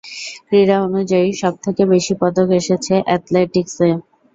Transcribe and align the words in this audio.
ক্রীড়া-অনুযায়ী, 0.47 1.29
সবথেকে 1.41 1.83
বেশি 1.93 2.13
পদক 2.21 2.47
এসেছে 2.59 2.93
অ্যাথলেটিক্স-এ। 3.01 3.89